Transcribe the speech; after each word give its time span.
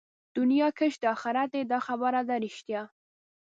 دنيا 0.37 0.67
کښت 0.77 0.99
د 1.01 1.05
آخرت 1.15 1.47
دئ 1.53 1.63
دا 1.71 1.79
خبره 1.87 2.21
ده 2.27 2.35
رښتيا 2.45 2.83